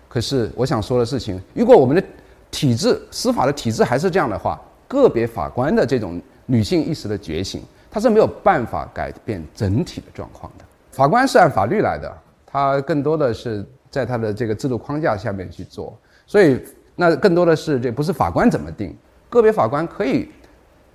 [0.08, 2.02] 可是我想说的事情，如果我们的
[2.50, 10.64] 体制、司法的体制还是这样的话，个别法官的这种女性意识的觉醒，他是没有办法改变整体的状况的。
[10.90, 12.12] 法官是按法律来的，
[12.44, 13.64] 他更多的是。
[13.88, 15.96] 在他的这个制度框架下面去做，
[16.26, 16.60] 所以
[16.96, 18.94] 那更多的是这不是法官怎么定，
[19.28, 20.28] 个别法官可以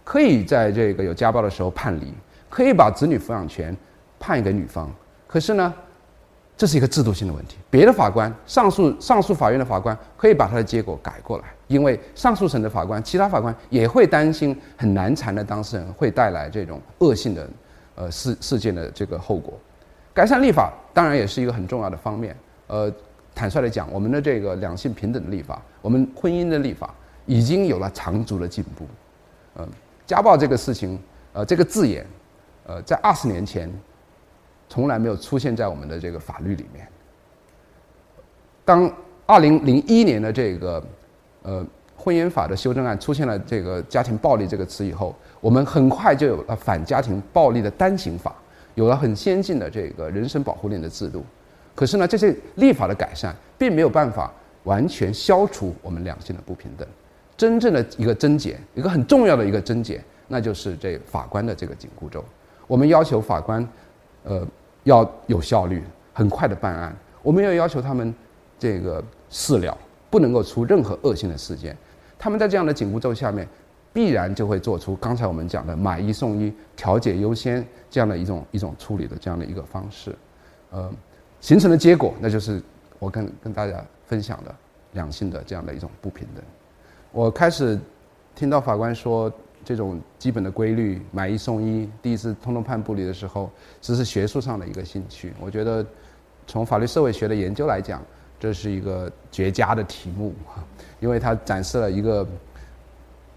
[0.03, 2.13] 可以在这个有家暴的时候判离，
[2.49, 3.75] 可以把子女抚养权
[4.19, 4.89] 判给女方，
[5.27, 5.73] 可是呢，
[6.57, 7.57] 这是一个制度性的问题。
[7.69, 17.49] 别的法官，上诉上诉法院的法官可以把他的结果改过来，因为上诉审的法官，其他法官也会担心很难缠的当事人会带来这种恶性的
[17.95, 19.53] 呃事事件的这个后果。
[20.13, 22.35] 改善立法当然也是一个很重要的方面。
[22.67, 22.91] 呃，
[23.33, 26.93] 坦率的讲，我们的这个两性平等的立法，我们婚姻的立法
[27.25, 28.86] 已经有了长足的进步。
[29.55, 29.67] 嗯，
[30.05, 30.99] 家暴这个事情，
[31.34, 32.05] 呃，这个字眼，
[32.65, 33.71] 呃，在二十年前
[34.69, 36.88] 从来没有出现在我们的这个法律里面。
[38.63, 38.91] 当
[39.25, 40.84] 二零零一年的这个
[41.43, 41.65] 呃
[41.97, 48.34] 婚姻法的修正案出现了这个家庭暴力这个词以后，我们很快就有了反家庭暴力的单行法，
[48.75, 51.25] 有了很先进的这个人身保护令的制度。
[51.75, 54.31] 可是呢，这些立法的改善并没有办法
[54.63, 56.88] 完全消除我们两性的不平等。
[57.41, 62.23] 真正的一个症结，一个很重要的一个症结，那就是这法官的这个紧箍咒。
[62.67, 63.67] 我们要求法官，
[64.25, 64.47] 呃，
[64.84, 66.95] 要有效率，很快的办案。
[67.23, 68.13] 我们要要求他们
[68.60, 69.75] 这个事了，
[70.12, 71.75] 不能够出任何恶性的事件。
[72.19, 73.47] 他们在这样的紧箍咒下面，
[73.91, 80.15] 必然就会做出刚才我们讲的买一送一、调解优先这样的一种一种处理的这样的一个方式，
[80.69, 80.93] 呃。
[81.39, 82.62] 形成的结果，那就是
[82.99, 84.56] 我跟跟大家分享的
[84.91, 86.43] 两性的这样的一种不平等。
[87.13, 87.78] 我开始
[88.34, 89.32] 听到法官说
[89.65, 93.50] 这种基本的规律买一送一，第一次通通判不离的时候，
[93.82, 95.34] 只是学术上的一个兴趣。
[95.39, 95.86] 我觉得
[96.47, 98.02] 从法律社会学的研究来讲，
[98.39, 100.34] 这是一个绝佳的题目，
[101.02, 102.26] 因为它展示了一个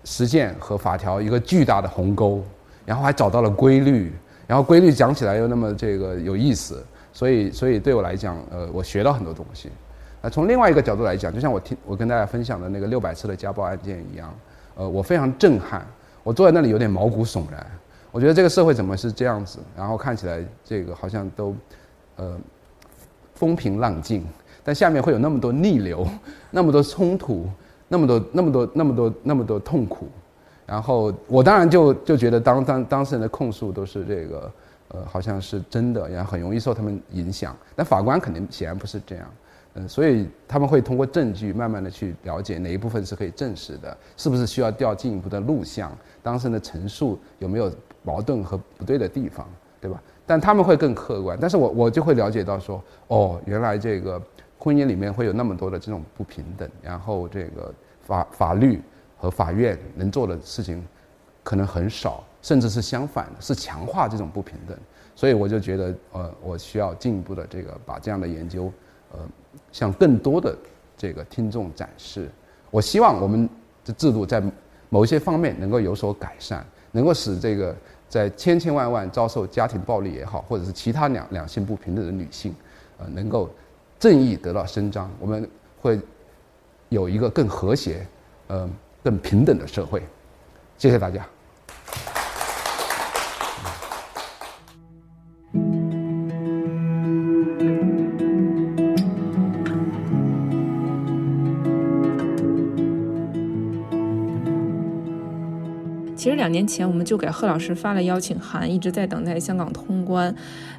[0.05, 2.43] 实践和法条一个巨大的鸿沟，
[2.87, 4.13] 然后还找到了规律，
[4.47, 6.85] 然后规律讲起来又那么这个有意思。
[7.13, 9.71] 所以，所以对我来讲，呃，我学到很多东西。
[10.25, 14.35] 那从另外一个角度来讲，就像我听我跟大家分享的那个六百次的家暴案件一样，
[14.75, 15.87] 呃，我非常震撼。
[16.23, 17.67] 我坐在那里有点毛骨悚然。
[18.11, 19.59] 我觉得这个社会怎么是这样子？
[19.77, 21.55] 然后看起来这个好像都，
[22.17, 22.39] 呃，
[23.35, 24.25] 风平浪静，
[24.65, 26.09] 但下面会有那么多逆流，
[26.51, 27.47] 那么多冲突，
[27.87, 30.09] 那么多那么多那么多那么多痛苦。
[30.65, 34.51] 然后我当然就就觉得当当当事人的控诉都是这个。
[34.89, 37.57] 呃，好像是真的，然后很容易受他们影响。
[37.75, 39.27] 但法官肯定显然不是这样，
[39.75, 47.73] 嗯，所以他们会通过证据慢慢的去了解哪一部分是可以证实的，是不是需要调进一步的录像，当事人的陈述有没有
[48.03, 49.49] 矛盾和不对的地方，
[49.81, 50.03] 对吧？
[50.27, 51.37] 但他们会更客观。
[51.41, 54.23] 但是我我就会了解到说，哦，原来这个
[54.59, 58.81] 婚姻里面会有那么多的这种不平等，然后这个法法律
[59.19, 60.85] 和法院能做的事情
[61.43, 62.25] 可能很少。
[62.43, 64.77] 甚至是相反的，是强化这种不平等，
[65.17, 68.71] 所以我就觉得，呃，我需要进一步的这个把这样的研究，
[69.13, 69.19] 呃，
[69.73, 70.57] 向更多的
[70.97, 72.29] 这个听众展示。
[72.71, 73.49] 我希望我们
[73.85, 74.43] 的制度在
[74.89, 77.75] 某一些方面能够有所改善，能够使这个
[78.09, 82.55] 在千千万万遭受家庭暴力也好，或者是其他两两性不平等的女性，
[82.99, 83.51] 呃，能够
[83.99, 85.49] 正义得到伸张，我们
[85.81, 86.01] 会
[86.89, 88.07] 有一个更和谐、
[88.49, 88.69] 呃，
[89.03, 90.03] 更平等的社会。
[90.79, 91.27] 谢谢大家。
[106.25, 110.35] 其实两年前我们就给贺老师发了邀请函，一直在等待香港通关，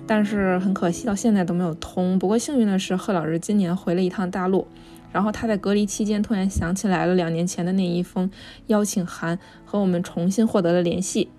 [0.07, 2.17] 但是很可惜到现在都没有通。
[2.17, 4.67] 不过幸运的是，贺老师今年回了一趟大陆，
[5.11, 8.27] 然后他在隔离期间突然想起来了两年前的那一封
[8.65, 11.29] 邀请函，和我们重新获得了联系。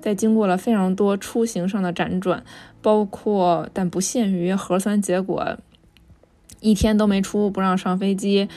[0.00, 2.42] 在经过了非常多出行上的辗转，
[2.82, 5.58] 包括但不限于核酸结果。
[6.60, 8.48] 一天都没出，不让上飞机，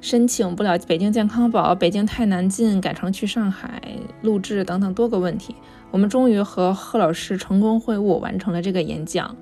[0.00, 3.80] 申请不了北京健康宝，北京太难进，改成去上海
[4.22, 5.54] 录制等等多个问题，
[5.90, 9.36] 我们终于和贺老师成功会晤，完成了这个演讲。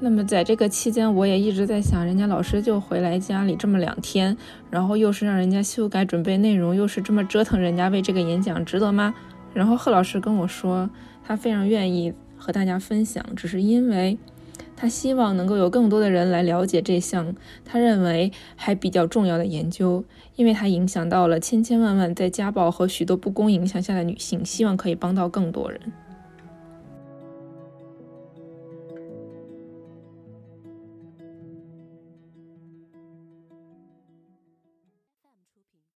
[0.00, 4.36] 那么在这个期间，我也一直在想，人家老师就回来家里这么两天，
[4.70, 9.14] 然后又是让人家修改准备内容，又是这么折腾人家为这个演讲，值得吗？
[9.52, 10.88] 然后贺老师跟我说，
[11.22, 14.16] 他非常愿意和大家分享，只是因为。
[14.76, 20.04] 他希望能够有更多的人来了解这项他认为还比较重要的研究，
[20.36, 25.80] 因为它影响到了千千万万在家暴和许多不公影响下的女性，希望可以帮到更多人。